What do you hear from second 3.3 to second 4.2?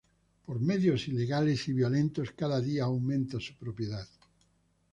su propiedad.